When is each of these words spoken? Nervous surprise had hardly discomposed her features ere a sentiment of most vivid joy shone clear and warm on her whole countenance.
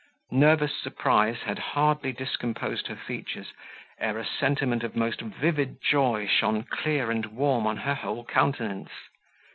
Nervous 0.31 0.75
surprise 0.81 1.43
had 1.43 1.59
hardly 1.59 2.11
discomposed 2.11 2.87
her 2.87 2.95
features 2.95 3.53
ere 3.99 4.17
a 4.17 4.25
sentiment 4.25 4.83
of 4.83 4.95
most 4.95 5.21
vivid 5.21 5.77
joy 5.79 6.25
shone 6.27 6.63
clear 6.63 7.11
and 7.11 7.25
warm 7.27 7.67
on 7.67 7.77
her 7.77 7.93
whole 7.93 8.25
countenance. 8.25 8.89